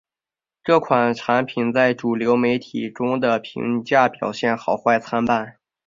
[0.63, 5.57] 这款产品在主流媒体中的评价表现好坏参半。